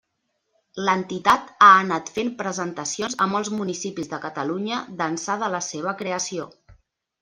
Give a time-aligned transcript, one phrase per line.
[0.87, 6.55] L'entitat ha anat fent presentacions a molts municipis de Catalunya d'ençà de la seva creació.